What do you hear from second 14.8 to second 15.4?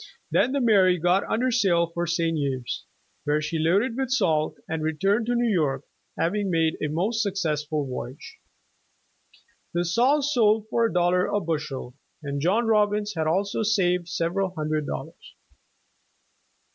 dollars.